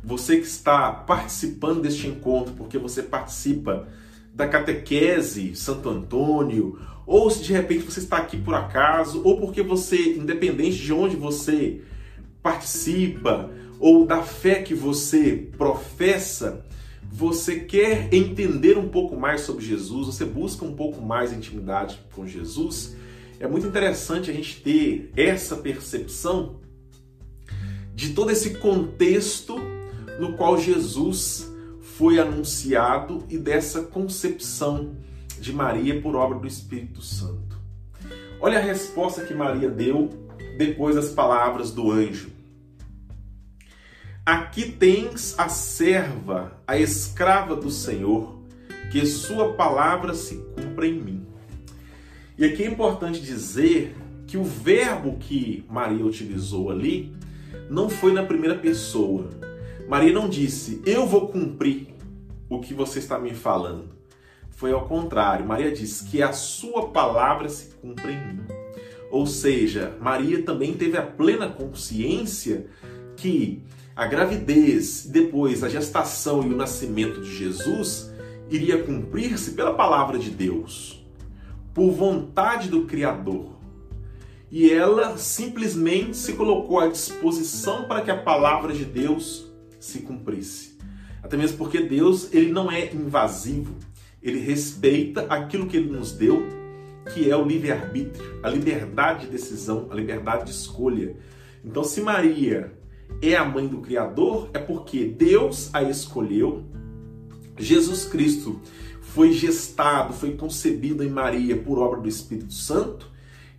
você 0.04 0.38
que 0.38 0.48
está 0.48 0.92
participando 0.92 1.82
deste 1.82 2.08
encontro, 2.08 2.54
porque 2.54 2.78
você 2.78 3.04
participa 3.04 3.88
da 4.34 4.48
catequese 4.48 5.56
Santo 5.56 5.90
Antônio, 5.90 6.80
ou 7.10 7.28
se 7.32 7.42
de 7.42 7.52
repente 7.52 7.84
você 7.84 8.02
está 8.02 8.18
aqui 8.18 8.38
por 8.38 8.54
acaso, 8.54 9.24
ou 9.24 9.40
porque 9.40 9.64
você, 9.64 10.14
independente 10.14 10.78
de 10.78 10.94
onde 10.94 11.16
você 11.16 11.82
participa, 12.40 13.50
ou 13.80 14.06
da 14.06 14.22
fé 14.22 14.62
que 14.62 14.76
você 14.76 15.50
professa, 15.58 16.64
você 17.12 17.62
quer 17.62 18.14
entender 18.14 18.78
um 18.78 18.88
pouco 18.90 19.16
mais 19.18 19.42
sobre 19.42 19.66
Jesus, 19.66 20.06
você 20.06 20.24
busca 20.24 20.64
um 20.64 20.76
pouco 20.76 21.02
mais 21.02 21.32
de 21.32 21.38
intimidade 21.38 22.00
com 22.14 22.28
Jesus, 22.28 22.96
é 23.40 23.48
muito 23.48 23.66
interessante 23.66 24.30
a 24.30 24.34
gente 24.34 24.62
ter 24.62 25.12
essa 25.18 25.56
percepção 25.56 26.60
de 27.96 28.10
todo 28.10 28.30
esse 28.30 28.52
contexto 28.60 29.56
no 30.20 30.34
qual 30.34 30.60
Jesus 30.60 31.52
foi 31.82 32.20
anunciado 32.20 33.26
e 33.28 33.38
dessa 33.40 33.82
concepção 33.82 34.96
de 35.40 35.54
Maria 35.54 36.02
por 36.02 36.16
obra 36.16 36.38
do 36.38 36.48
Espírito 36.48 37.02
Santo. 37.02 37.58
Olha 38.42 38.60
a 38.60 38.62
resposta 38.62 39.26
que 39.26 39.34
Maria 39.34 39.70
deu 39.70 40.10
depois 40.58 40.96
das 40.96 41.10
palavras 41.10 41.72
do 41.72 41.92
anjo. 41.92 42.30
Aqui 44.26 44.72
tens 44.72 45.38
a 45.40 45.50
serva, 45.50 46.54
a 46.68 46.78
escrava 46.78 47.56
do 47.56 47.72
Senhor, 47.72 48.38
que 48.92 49.06
sua 49.06 49.54
palavra 49.54 50.14
se 50.14 50.36
cumpra 50.56 50.88
em 50.88 51.00
mim. 51.00 51.28
E 52.38 52.46
aqui 52.46 52.64
é 52.64 52.68
importante 52.68 53.22
dizer 53.22 53.96
que 54.28 54.38
o 54.38 54.44
verbo 54.44 55.18
que 55.18 55.66
Maria 55.68 56.06
utilizou 56.06 56.70
ali 56.70 57.14
não 57.70 57.90
foi 57.90 58.14
na 58.14 58.24
primeira 58.24 58.56
pessoa. 58.56 59.30
Maria 59.88 60.14
não 60.14 60.30
disse, 60.30 60.82
eu 60.86 61.08
vou 61.08 61.28
cumprir 61.28 61.88
o 62.48 62.60
que 62.60 62.74
você 62.74 63.00
está 63.00 63.18
me 63.20 63.34
falando. 63.34 63.99
Foi 64.60 64.74
ao 64.74 64.86
contrário. 64.90 65.46
Maria 65.46 65.72
disse 65.72 66.04
que 66.04 66.22
a 66.22 66.34
sua 66.34 66.90
palavra 66.90 67.48
se 67.48 67.68
cumpra 67.82 68.12
em 68.12 68.28
mim. 68.28 68.42
Ou 69.10 69.26
seja, 69.26 69.96
Maria 70.02 70.44
também 70.44 70.74
teve 70.74 70.98
a 70.98 71.02
plena 71.02 71.48
consciência 71.48 72.68
que 73.16 73.64
a 73.96 74.06
gravidez, 74.06 75.06
depois 75.06 75.64
a 75.64 75.70
gestação 75.70 76.44
e 76.44 76.54
o 76.54 76.58
nascimento 76.58 77.22
de 77.22 77.38
Jesus 77.38 78.12
iria 78.50 78.84
cumprir-se 78.84 79.52
pela 79.52 79.74
palavra 79.76 80.20
de 80.20 80.30
Deus, 80.30 81.06
por 81.74 81.92
vontade 81.92 82.68
do 82.68 82.84
Criador. 82.84 83.58
E 84.52 84.70
ela 84.70 85.18
simplesmente 85.18 86.18
se 86.18 86.34
colocou 86.34 86.82
à 86.82 86.88
disposição 86.88 87.86
para 87.86 88.02
que 88.02 88.12
a 88.12 88.18
palavra 88.18 88.74
de 88.74 88.84
Deus 88.84 89.50
se 89.80 90.00
cumprisse. 90.00 90.78
Até 91.24 91.38
mesmo 91.38 91.58
porque 91.58 91.80
Deus, 91.82 92.34
ele 92.34 92.52
não 92.52 92.70
é 92.70 92.92
invasivo, 92.94 93.74
ele 94.22 94.40
respeita 94.40 95.22
aquilo 95.30 95.68
que 95.68 95.78
ele 95.78 95.90
nos 95.90 96.12
deu, 96.12 96.44
que 97.14 97.30
é 97.30 97.36
o 97.36 97.46
livre-arbítrio, 97.46 98.40
a 98.44 98.50
liberdade 98.50 99.26
de 99.26 99.32
decisão, 99.32 99.88
a 99.90 99.96
liberdade 99.96 100.46
de 100.46 100.52
escolha. 100.52 101.16
Então, 101.64 101.84
se 101.84 102.02
Maria 102.02 102.74
é 103.22 103.36
a 103.36 103.46
mãe 103.46 103.68
do 103.68 103.80
Criador, 103.80 104.50
é 104.54 104.60
porque 104.60 105.06
Deus 105.06 105.74
a 105.74 105.82
escolheu. 105.84 106.64
Jesus 107.58 108.06
Cristo 108.06 108.60
foi 109.02 109.34
gestado, 109.34 110.14
foi 110.14 110.36
concebido 110.36 111.04
em 111.04 111.10
Maria 111.10 111.58
por 111.58 111.80
obra 111.80 112.00
do 112.00 112.08
Espírito 112.08 112.54
Santo, 112.54 113.10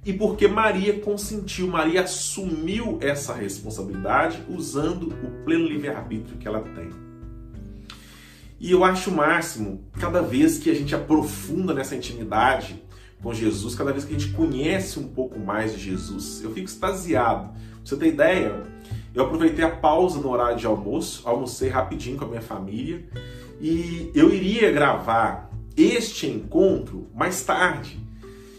e 0.04 0.12
porque 0.12 0.48
Maria 0.48 0.98
consentiu, 1.00 1.66
Maria 1.66 2.02
assumiu 2.02 2.98
essa 3.02 3.34
responsabilidade 3.34 4.42
usando 4.48 5.08
o 5.08 5.44
pleno 5.44 5.66
livre-arbítrio 5.66 6.38
que 6.38 6.48
ela 6.48 6.60
tem. 6.60 7.09
E 8.60 8.72
eu 8.72 8.84
acho 8.84 9.10
o 9.10 9.16
máximo, 9.16 9.82
cada 9.98 10.20
vez 10.20 10.58
que 10.58 10.70
a 10.70 10.74
gente 10.74 10.94
aprofunda 10.94 11.72
nessa 11.72 11.96
intimidade 11.96 12.82
com 13.22 13.32
Jesus, 13.32 13.74
cada 13.74 13.90
vez 13.90 14.04
que 14.04 14.14
a 14.14 14.18
gente 14.18 14.34
conhece 14.34 14.98
um 14.98 15.08
pouco 15.08 15.38
mais 15.38 15.72
de 15.72 15.78
Jesus, 15.78 16.42
eu 16.44 16.52
fico 16.52 16.66
extasiado. 16.66 17.48
Pra 17.48 17.56
você 17.82 17.96
ter 17.96 18.08
ideia, 18.08 18.62
eu 19.14 19.24
aproveitei 19.24 19.64
a 19.64 19.70
pausa 19.70 20.20
no 20.20 20.28
horário 20.28 20.58
de 20.58 20.66
almoço, 20.66 21.22
almocei 21.26 21.70
rapidinho 21.70 22.18
com 22.18 22.26
a 22.26 22.28
minha 22.28 22.42
família 22.42 23.02
e 23.58 24.10
eu 24.14 24.32
iria 24.32 24.70
gravar 24.70 25.50
este 25.74 26.26
encontro 26.26 27.08
mais 27.14 27.42
tarde. 27.42 27.98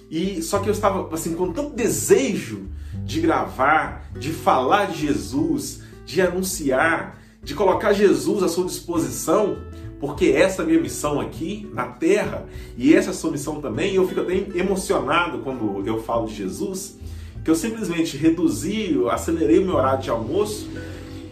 E 0.10 0.41
só 0.41 0.58
que 0.60 0.67
eu 0.67 0.74
estava 0.74 1.13
assim 1.13 1.36
com 1.36 1.53
tanto 1.53 1.75
desejo 1.75 2.67
de 3.05 3.22
gravar, 3.22 4.10
de 4.20 4.31
falar 4.31 4.86
de 4.88 5.08
Jesus, 5.08 5.84
de 6.05 6.22
anunciar, 6.22 7.22
de 7.43 7.55
colocar 7.55 7.93
Jesus 7.93 8.43
à 8.43 8.48
sua 8.48 8.65
disposição, 8.65 9.58
porque 10.01 10.29
essa 10.29 10.63
é 10.63 10.65
a 10.65 10.67
minha 10.67 10.81
missão 10.81 11.22
aqui 11.22 11.70
na 11.74 11.86
Terra 11.86 12.48
e 12.75 12.93
essa 12.93 13.10
é 13.10 13.12
a 13.12 13.13
sua 13.13 13.29
missão 13.29 13.62
também. 13.62 13.93
Eu 13.93 14.08
fico 14.08 14.22
até 14.22 14.34
emocionado 14.58 15.38
quando 15.39 15.84
eu 15.86 16.01
falo 16.01 16.25
de 16.25 16.34
Jesus 16.34 17.00
que 17.43 17.50
eu 17.50 17.55
simplesmente 17.55 18.17
reduzi, 18.17 19.00
acelerei 19.10 19.60
o 19.60 19.65
meu 19.65 19.75
horário 19.75 20.01
de 20.01 20.10
almoço 20.10 20.70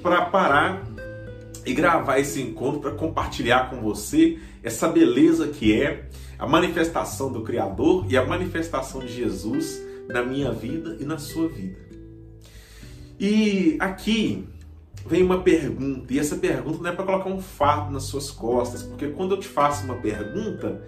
para 0.02 0.26
parar 0.26 0.84
e 1.66 1.74
gravar 1.74 2.20
esse 2.20 2.42
encontro 2.42 2.80
para 2.80 2.92
compartilhar 2.92 3.70
com 3.70 3.82
você 3.82 4.40
essa 4.64 4.88
beleza 4.88 5.48
que 5.48 5.80
é 5.80 6.08
a 6.38 6.48
manifestação 6.48 7.32
do 7.32 7.42
Criador 7.42 8.06
e 8.08 8.18
a 8.18 8.26
manifestação 8.26 9.02
de 9.02 9.14
Jesus 9.14 9.82
na 10.08 10.24
minha 10.24 10.52
vida 10.52 10.96
e 11.00 11.06
na 11.06 11.18
sua 11.18 11.48
vida. 11.48 11.78
E 13.20 13.78
aqui 13.80 14.48
vem 15.06 15.24
uma 15.24 15.42
pergunta, 15.42 16.14
e 16.14 16.20
essa 16.20 16.36
pergunta 16.36 16.80
não 16.82 16.90
é 16.90 16.94
para 16.94 17.06
colocar 17.06 17.30
um 17.30 17.42
fardo 17.42 17.92
nas 17.92 18.04
suas 18.04 18.30
costas, 18.30 18.84
porque 18.84 19.08
quando 19.08 19.36
eu 19.36 19.40
te 19.40 19.48
faço 19.48 19.86
uma 19.86 19.96
pergunta, 19.96 20.82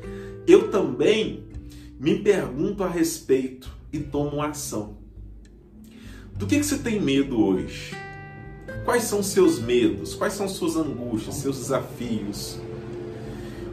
eu 0.48 0.70
também 0.70 1.46
me 2.00 2.20
pergunto 2.20 2.84
a 2.84 2.90
respeito 2.90 3.72
e 3.92 4.00
tomo 4.00 4.38
uma 4.38 4.48
ação. 4.48 4.98
Do 6.34 6.48
que, 6.48 6.58
que 6.58 6.66
você 6.66 6.78
tem 6.78 7.00
medo 7.00 7.40
hoje? 7.40 7.96
Quais 8.84 9.04
são 9.04 9.22
seus 9.22 9.60
medos? 9.60 10.16
Quais 10.16 10.34
são 10.34 10.48
suas 10.48 10.76
angústias, 10.76 11.36
seus 11.36 11.58
desafios? 11.58 12.60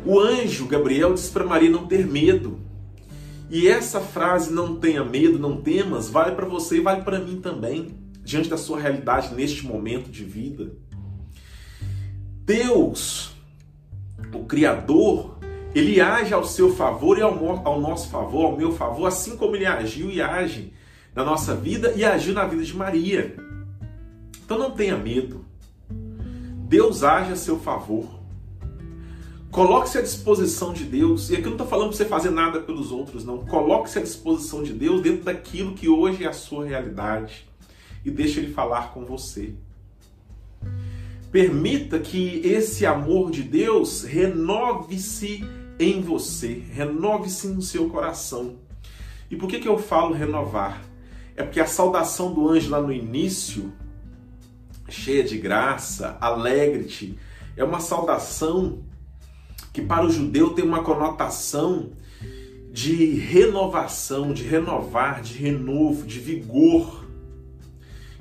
O 0.04 0.20
anjo 0.20 0.66
Gabriel 0.66 1.14
disse 1.14 1.30
para 1.30 1.44
Maria 1.44 1.70
não 1.70 1.86
ter 1.86 2.06
medo. 2.06 2.58
E 3.50 3.66
essa 3.66 4.00
frase, 4.00 4.52
não 4.52 4.76
tenha 4.76 5.02
medo, 5.02 5.38
não 5.38 5.56
temas, 5.62 6.10
vale 6.10 6.34
para 6.34 6.46
você 6.46 6.76
e 6.76 6.80
vale 6.80 7.02
para 7.02 7.18
mim 7.18 7.40
também, 7.40 7.97
diante 8.28 8.50
da 8.50 8.58
sua 8.58 8.78
realidade 8.78 9.34
neste 9.34 9.64
momento 9.64 10.10
de 10.10 10.22
vida. 10.22 10.72
Deus, 12.44 13.32
o 14.34 14.44
Criador, 14.44 15.38
ele 15.74 15.98
age 15.98 16.34
ao 16.34 16.44
seu 16.44 16.74
favor 16.74 17.18
e 17.18 17.22
ao, 17.22 17.80
nosso 17.80 18.10
favor, 18.10 18.44
ao 18.44 18.56
meu 18.56 18.72
favor, 18.72 19.06
assim 19.06 19.34
como 19.34 19.56
ele 19.56 19.64
agiu 19.64 20.10
e 20.10 20.20
age 20.20 20.74
na 21.14 21.24
nossa 21.24 21.56
vida 21.56 21.94
e 21.96 22.04
agiu 22.04 22.34
na 22.34 22.44
vida 22.44 22.62
de 22.62 22.76
Maria. 22.76 23.34
Então 24.44 24.58
não 24.58 24.72
tenha 24.72 24.96
medo. 24.96 25.46
Deus 26.68 27.02
age 27.02 27.32
a 27.32 27.36
seu 27.36 27.58
favor. 27.58 28.18
Coloque-se 29.50 29.96
à 29.96 30.02
disposição 30.02 30.74
de 30.74 30.84
Deus. 30.84 31.30
E 31.30 31.32
aqui 31.32 31.44
eu 31.44 31.46
não 31.46 31.52
estou 31.52 31.66
falando 31.66 31.88
para 31.88 31.96
você 31.96 32.04
fazer 32.04 32.28
nada 32.28 32.60
pelos 32.60 32.92
outros, 32.92 33.24
não. 33.24 33.38
Coloque-se 33.46 33.98
à 33.98 34.02
disposição 34.02 34.62
de 34.62 34.74
Deus 34.74 35.00
dentro 35.00 35.24
daquilo 35.24 35.72
que 35.72 35.88
hoje 35.88 36.24
é 36.24 36.28
a 36.28 36.34
sua 36.34 36.66
realidade. 36.66 37.48
E 38.04 38.10
deixe 38.10 38.40
Ele 38.40 38.52
falar 38.52 38.92
com 38.92 39.04
você. 39.04 39.54
Permita 41.30 41.98
que 41.98 42.40
esse 42.44 42.86
amor 42.86 43.30
de 43.30 43.42
Deus 43.42 44.02
renove-se 44.02 45.44
em 45.78 46.00
você, 46.00 46.62
renove-se 46.72 47.48
no 47.48 47.62
seu 47.62 47.88
coração. 47.88 48.56
E 49.30 49.36
por 49.36 49.48
que, 49.48 49.60
que 49.60 49.68
eu 49.68 49.78
falo 49.78 50.14
renovar? 50.14 50.82
É 51.36 51.42
porque 51.42 51.60
a 51.60 51.66
saudação 51.66 52.32
do 52.32 52.48
anjo 52.48 52.70
lá 52.70 52.80
no 52.80 52.92
início, 52.92 53.72
cheia 54.88 55.22
de 55.22 55.38
graça, 55.38 56.16
alegre-te, 56.20 57.18
é 57.56 57.62
uma 57.62 57.78
saudação 57.78 58.82
que 59.72 59.82
para 59.82 60.04
o 60.04 60.10
judeu 60.10 60.50
tem 60.50 60.64
uma 60.64 60.82
conotação 60.82 61.90
de 62.72 63.14
renovação, 63.14 64.32
de 64.32 64.42
renovar, 64.44 65.22
de 65.22 65.34
renovo, 65.34 66.06
de 66.06 66.18
vigor. 66.18 67.07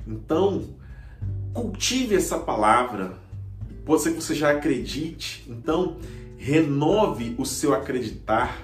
Então, 0.08 0.64
cultive 1.52 2.16
essa 2.16 2.38
palavra. 2.38 3.12
Pode 3.84 4.02
ser 4.02 4.14
que 4.14 4.22
você 4.22 4.34
já 4.34 4.50
acredite. 4.50 5.44
Então, 5.46 5.98
renove 6.38 7.34
o 7.38 7.44
seu 7.44 7.74
acreditar. 7.74 8.62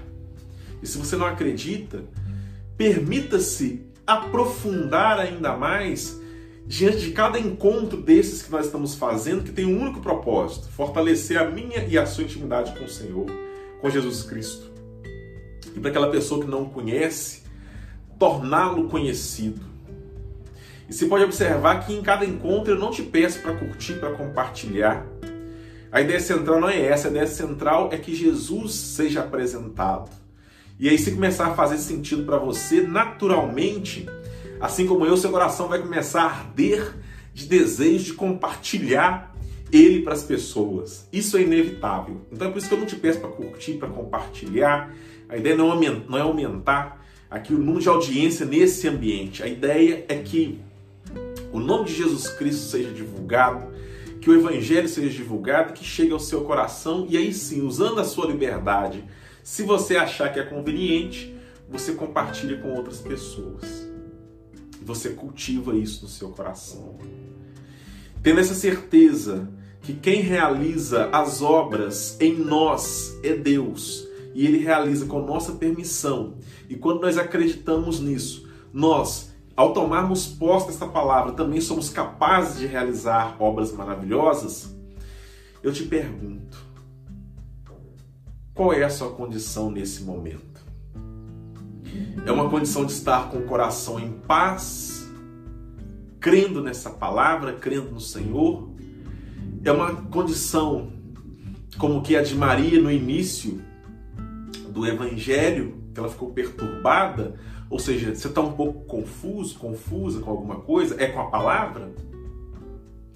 E 0.82 0.86
se 0.86 0.96
você 0.96 1.16
não 1.16 1.26
acredita, 1.26 2.02
permita-se 2.76 3.82
aprofundar 4.06 5.18
ainda 5.18 5.56
mais 5.56 6.18
diante 6.66 7.00
de 7.00 7.10
cada 7.12 7.38
encontro 7.38 8.00
desses 8.00 8.42
que 8.42 8.50
nós 8.50 8.66
estamos 8.66 8.94
fazendo, 8.94 9.44
que 9.44 9.52
tem 9.52 9.66
um 9.66 9.80
único 9.80 10.00
propósito: 10.00 10.68
fortalecer 10.68 11.38
a 11.38 11.50
minha 11.50 11.84
e 11.86 11.98
a 11.98 12.06
sua 12.06 12.24
intimidade 12.24 12.76
com 12.78 12.84
o 12.84 12.88
Senhor, 12.88 13.26
com 13.80 13.90
Jesus 13.90 14.22
Cristo. 14.22 14.72
E 15.74 15.80
para 15.80 15.90
aquela 15.90 16.10
pessoa 16.10 16.40
que 16.42 16.50
não 16.50 16.64
conhece, 16.66 17.42
torná-lo 18.18 18.88
conhecido. 18.88 19.73
E 20.88 20.92
você 20.92 21.06
pode 21.06 21.24
observar 21.24 21.86
que 21.86 21.92
em 21.92 22.02
cada 22.02 22.24
encontro 22.24 22.74
eu 22.74 22.78
não 22.78 22.90
te 22.90 23.02
peço 23.02 23.40
para 23.40 23.54
curtir, 23.54 23.94
para 23.94 24.12
compartilhar. 24.12 25.06
A 25.90 26.00
ideia 26.00 26.20
central 26.20 26.60
não 26.60 26.68
é 26.68 26.80
essa, 26.80 27.08
a 27.08 27.10
ideia 27.10 27.26
central 27.26 27.88
é 27.92 27.96
que 27.96 28.14
Jesus 28.14 28.74
seja 28.74 29.20
apresentado. 29.20 30.10
E 30.78 30.88
aí, 30.88 30.98
se 30.98 31.12
começar 31.12 31.46
a 31.46 31.54
fazer 31.54 31.78
sentido 31.78 32.24
para 32.24 32.36
você, 32.36 32.80
naturalmente, 32.80 34.06
Assim 34.64 34.86
como 34.86 35.04
eu, 35.04 35.14
seu 35.14 35.30
coração 35.30 35.68
vai 35.68 35.78
começar 35.78 36.22
a 36.22 36.26
arder 36.26 36.94
de 37.34 37.46
desejo 37.46 38.04
de 38.04 38.12
compartilhar 38.14 39.36
ele 39.70 40.00
para 40.00 40.14
as 40.14 40.22
pessoas. 40.22 41.06
Isso 41.12 41.36
é 41.36 41.42
inevitável. 41.42 42.22
Então 42.32 42.48
é 42.48 42.50
por 42.50 42.58
isso 42.58 42.68
que 42.68 42.74
eu 42.74 42.78
não 42.78 42.86
te 42.86 42.96
peço 42.96 43.20
para 43.20 43.28
curtir, 43.28 43.74
para 43.74 43.90
compartilhar. 43.90 44.94
A 45.28 45.36
ideia 45.36 45.54
não 45.54 46.16
é 46.16 46.20
aumentar 46.20 47.04
aqui 47.30 47.52
o 47.52 47.58
número 47.58 47.80
de 47.80 47.88
audiência 47.90 48.46
nesse 48.46 48.88
ambiente. 48.88 49.42
A 49.42 49.46
ideia 49.46 50.06
é 50.08 50.16
que 50.16 50.60
o 51.54 51.60
nome 51.60 51.86
de 51.86 51.94
Jesus 51.94 52.28
Cristo 52.28 52.66
seja 52.66 52.90
divulgado, 52.90 53.72
que 54.20 54.28
o 54.28 54.34
evangelho 54.34 54.88
seja 54.88 55.08
divulgado, 55.08 55.72
que 55.72 55.84
chegue 55.84 56.12
ao 56.12 56.20
seu 56.20 56.42
coração 56.42 57.06
e 57.08 57.16
aí 57.16 57.32
sim, 57.32 57.62
usando 57.62 58.00
a 58.00 58.04
sua 58.04 58.26
liberdade, 58.26 59.04
se 59.42 59.62
você 59.62 59.96
achar 59.96 60.30
que 60.32 60.38
é 60.38 60.44
conveniente, 60.44 61.34
você 61.68 61.92
compartilha 61.92 62.58
com 62.58 62.74
outras 62.74 62.98
pessoas 63.00 63.94
você 64.84 65.10
cultiva 65.10 65.74
isso 65.74 66.02
no 66.02 66.08
seu 66.08 66.28
coração. 66.28 66.98
Tendo 68.22 68.40
essa 68.40 68.54
certeza 68.54 69.48
que 69.80 69.94
quem 69.94 70.20
realiza 70.20 71.08
as 71.10 71.42
obras 71.42 72.16
em 72.20 72.34
nós 72.34 73.18
é 73.22 73.34
Deus 73.34 74.06
e 74.34 74.46
Ele 74.46 74.58
realiza 74.58 75.06
com 75.06 75.24
nossa 75.24 75.52
permissão. 75.52 76.34
E 76.68 76.76
quando 76.76 77.00
nós 77.00 77.16
acreditamos 77.16 78.00
nisso, 78.00 78.48
nós, 78.72 79.33
ao 79.56 79.72
tomarmos 79.72 80.26
posse 80.26 80.66
dessa 80.66 80.86
palavra, 80.86 81.32
também 81.32 81.60
somos 81.60 81.88
capazes 81.88 82.58
de 82.58 82.66
realizar 82.66 83.36
obras 83.38 83.72
maravilhosas. 83.72 84.74
Eu 85.62 85.72
te 85.72 85.84
pergunto, 85.84 86.58
qual 88.52 88.72
é 88.72 88.84
a 88.84 88.90
sua 88.90 89.10
condição 89.10 89.70
nesse 89.70 90.02
momento? 90.02 90.64
É 92.26 92.32
uma 92.32 92.48
condição 92.50 92.84
de 92.84 92.92
estar 92.92 93.30
com 93.30 93.38
o 93.38 93.42
coração 93.44 94.00
em 94.00 94.10
paz, 94.12 95.08
crendo 96.18 96.62
nessa 96.62 96.90
palavra, 96.90 97.52
crendo 97.52 97.92
no 97.92 98.00
Senhor. 98.00 98.70
É 99.64 99.70
uma 99.70 99.94
condição 99.94 100.92
como 101.78 102.02
que 102.02 102.16
a 102.16 102.22
de 102.22 102.34
Maria 102.34 102.80
no 102.80 102.90
início 102.90 103.60
do 104.70 104.86
Evangelho, 104.86 105.82
que 105.92 106.00
ela 106.00 106.08
ficou 106.08 106.30
perturbada, 106.30 107.34
ou 107.74 107.80
seja, 107.80 108.14
você 108.14 108.28
está 108.28 108.40
um 108.40 108.52
pouco 108.52 108.84
confuso, 108.84 109.58
confusa 109.58 110.20
com 110.20 110.30
alguma 110.30 110.60
coisa, 110.60 110.94
é 111.02 111.08
com 111.08 111.18
a 111.18 111.24
palavra? 111.24 111.92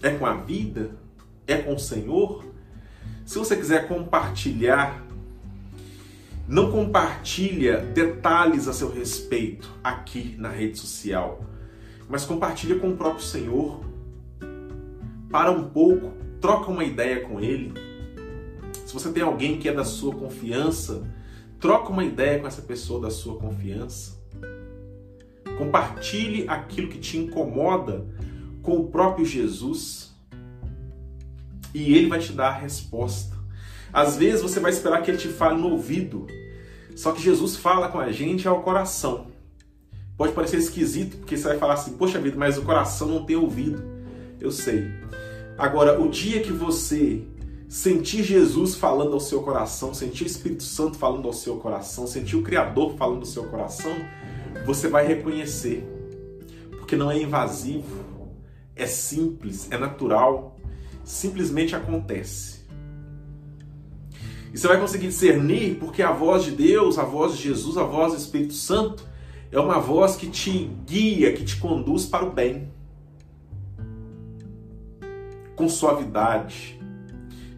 É 0.03 0.11
com 0.11 0.27
a 0.27 0.35
vida? 0.35 0.91
É 1.47 1.59
com 1.59 1.77
o 1.77 1.79
Senhor? 1.79 2.45
Se 3.25 3.39
você 3.39 3.55
quiser 3.55 3.87
compartilhar 3.87 5.07
não 6.49 6.73
compartilha 6.73 7.83
detalhes 7.83 8.67
a 8.67 8.73
seu 8.73 8.91
respeito 8.91 9.71
aqui 9.85 10.35
na 10.37 10.49
rede 10.49 10.77
social, 10.77 11.41
mas 12.09 12.25
compartilha 12.25 12.81
com 12.81 12.89
o 12.89 12.97
próprio 12.97 13.25
Senhor. 13.25 13.85
Para 15.31 15.53
um 15.53 15.71
pouco, 15.71 16.15
troca 16.41 16.69
uma 16.69 16.83
ideia 16.83 17.21
com 17.21 17.39
ele. 17.39 17.75
Se 18.85 18.93
você 18.93 19.13
tem 19.13 19.23
alguém 19.23 19.57
que 19.57 19.69
é 19.69 19.73
da 19.73 19.85
sua 19.85 20.13
confiança, 20.13 21.07
troca 21.61 21.91
uma 21.91 22.05
ideia 22.05 22.41
com 22.41 22.49
essa 22.49 22.63
pessoa 22.63 23.01
da 23.01 23.11
sua 23.13 23.39
confiança. 23.39 24.18
Compartilhe 25.59 26.45
aquilo 26.49 26.89
que 26.89 26.99
te 26.99 27.19
incomoda 27.19 28.07
com 28.63 28.77
o 28.77 28.87
próprio 28.87 29.27
Jesus 29.27 30.15
e 31.75 31.95
ele 31.95 32.09
vai 32.09 32.21
te 32.21 32.33
dar 32.33 32.49
a 32.49 32.59
resposta. 32.59 33.37
Às 33.93 34.17
vezes 34.17 34.41
você 34.41 34.61
vai 34.61 34.71
esperar 34.71 35.03
que 35.03 35.11
ele 35.11 35.19
te 35.19 35.29
fale 35.29 35.61
no 35.61 35.71
ouvido, 35.71 36.27
só 36.95 37.13
que 37.13 37.21
Jesus 37.21 37.57
fala 37.57 37.89
com 37.89 37.99
a 37.99 38.13
gente 38.13 38.47
ao 38.47 38.63
coração. 38.63 39.27
Pode 40.17 40.33
parecer 40.33 40.59
esquisito, 40.59 41.17
porque 41.19 41.37
você 41.37 41.49
vai 41.49 41.59
falar 41.59 41.75
assim, 41.75 41.93
poxa 41.93 42.21
vida, 42.21 42.37
mas 42.37 42.59
o 42.59 42.63
coração 42.63 43.09
não 43.09 43.25
tem 43.25 43.37
ouvido. 43.37 43.83
Eu 44.41 44.51
sei. 44.51 44.89
Agora, 45.57 46.01
o 46.01 46.09
dia 46.09 46.41
que 46.41 46.53
você 46.53 47.23
sentir 47.69 48.23
Jesus 48.23 48.75
falando 48.75 49.13
ao 49.13 49.21
seu 49.21 49.43
coração, 49.43 49.93
sentir 49.93 50.25
o 50.25 50.27
Espírito 50.27 50.63
Santo 50.63 50.97
falando 50.97 51.27
ao 51.27 51.33
seu 51.33 51.57
coração, 51.57 52.07
sentir 52.07 52.37
o 52.37 52.43
Criador 52.43 52.97
falando 52.97 53.21
ao 53.21 53.27
seu 53.27 53.45
coração, 53.45 53.93
você 54.69 54.87
vai 54.87 55.07
reconhecer. 55.07 55.83
Porque 56.73 56.95
não 56.95 57.11
é 57.11 57.19
invasivo, 57.19 58.05
é 58.77 58.87
simples, 58.87 59.67
é 59.71 59.79
natural, 59.79 60.59
simplesmente 61.03 61.75
acontece. 61.75 62.67
E 64.53 64.59
você 64.59 64.69
vai 64.69 64.79
conseguir 64.79 65.07
discernir 65.07 65.77
porque 65.77 66.03
a 66.03 66.13
voz 66.13 66.45
de 66.45 66.51
Deus, 66.51 66.99
a 66.99 67.03
voz 67.03 67.35
de 67.35 67.45
Jesus, 67.45 67.79
a 67.79 67.83
voz 67.83 68.13
do 68.13 68.19
Espírito 68.19 68.53
Santo 68.53 69.09
é 69.51 69.59
uma 69.59 69.81
voz 69.81 70.17
que 70.17 70.29
te 70.29 70.71
guia, 70.85 71.33
que 71.33 71.45
te 71.47 71.57
conduz 71.57 72.05
para 72.05 72.27
o 72.27 72.31
bem. 72.31 72.71
Com 75.57 75.67
suavidade, 75.67 76.79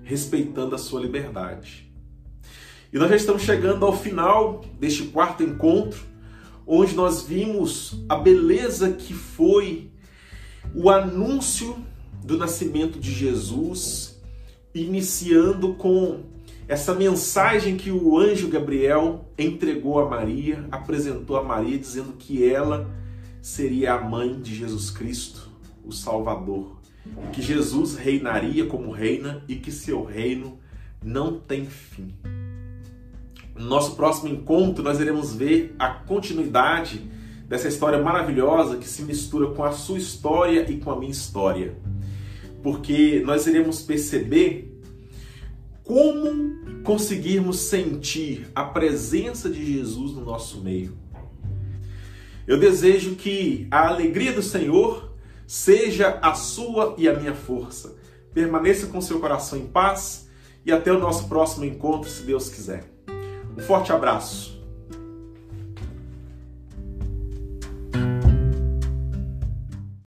respeitando 0.05 0.77
a 0.77 0.79
sua 0.79 1.01
liberdade. 1.01 1.93
E 2.93 2.99
nós 2.99 3.11
já 3.11 3.17
estamos 3.17 3.43
chegando 3.43 3.85
ao 3.85 3.97
final 3.97 4.65
deste 4.79 5.05
quarto 5.09 5.43
encontro, 5.43 6.10
onde 6.73 6.95
nós 6.95 7.23
vimos 7.23 8.01
a 8.09 8.15
beleza 8.15 8.93
que 8.93 9.13
foi 9.13 9.91
o 10.73 10.89
anúncio 10.89 11.77
do 12.25 12.39
nascimento 12.39 13.01
de 13.01 13.11
Jesus, 13.11 14.23
iniciando 14.73 15.75
com 15.75 16.21
essa 16.69 16.95
mensagem 16.95 17.77
que 17.77 17.91
o 17.91 18.17
anjo 18.17 18.47
Gabriel 18.47 19.29
entregou 19.37 19.99
a 19.99 20.09
Maria, 20.09 20.65
apresentou 20.71 21.37
a 21.37 21.43
Maria, 21.43 21.77
dizendo 21.77 22.13
que 22.13 22.49
ela 22.49 22.89
seria 23.43 23.95
a 23.95 24.01
mãe 24.01 24.41
de 24.41 24.55
Jesus 24.55 24.91
Cristo, 24.91 25.51
o 25.85 25.91
Salvador, 25.91 26.77
que 27.33 27.43
Jesus 27.43 27.97
reinaria 27.97 28.65
como 28.67 28.93
reina 28.93 29.43
e 29.49 29.57
que 29.57 29.73
seu 29.73 30.05
reino 30.05 30.57
não 31.03 31.37
tem 31.37 31.67
fim. 31.67 32.15
No 33.61 33.67
nosso 33.67 33.95
próximo 33.95 34.33
encontro, 34.33 34.83
nós 34.83 34.99
iremos 34.99 35.35
ver 35.35 35.75
a 35.79 35.91
continuidade 35.91 37.11
dessa 37.47 37.69
história 37.69 38.01
maravilhosa 38.01 38.79
que 38.79 38.89
se 38.89 39.03
mistura 39.03 39.49
com 39.49 39.63
a 39.63 39.71
sua 39.71 39.99
história 39.99 40.65
e 40.71 40.79
com 40.79 40.91
a 40.91 40.99
minha 40.99 41.13
história. 41.13 41.77
Porque 42.63 43.23
nós 43.27 43.47
iremos 43.47 43.83
perceber 43.83 44.81
como 45.85 46.81
conseguirmos 46.83 47.59
sentir 47.59 48.49
a 48.55 48.65
presença 48.65 49.51
de 49.51 49.75
Jesus 49.75 50.13
no 50.13 50.25
nosso 50.25 50.63
meio. 50.63 50.97
Eu 52.47 52.59
desejo 52.59 53.15
que 53.15 53.69
a 53.71 53.89
alegria 53.89 54.33
do 54.33 54.43
Senhor 54.43 55.13
seja 55.47 56.19
a 56.23 56.33
sua 56.33 56.95
e 56.97 57.07
a 57.07 57.13
minha 57.13 57.35
força. 57.35 57.95
Permaneça 58.33 58.87
com 58.87 59.03
seu 59.03 59.21
coração 59.21 59.59
em 59.59 59.67
paz 59.67 60.31
e 60.65 60.73
até 60.73 60.91
o 60.91 60.99
nosso 60.99 61.29
próximo 61.29 61.67
encontro, 61.67 62.09
se 62.09 62.23
Deus 62.23 62.49
quiser. 62.49 62.90
Um 63.61 63.63
forte 63.63 63.93
abraço. 63.93 64.59